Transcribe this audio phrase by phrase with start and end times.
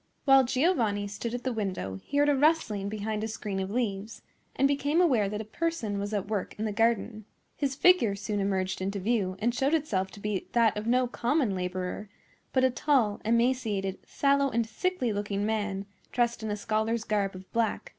[0.25, 4.23] While Giovanni stood at the window he heard a rustling behind a screen of leaves,
[4.55, 7.25] and became aware that a person was at work in the garden.
[7.55, 11.53] His figure soon emerged into view, and showed itself to be that of no common
[11.53, 12.09] laborer,
[12.51, 17.53] but a tall, emaciated, sallow, and sickly looking man, dressed in a scholar's garb of
[17.53, 17.89] black.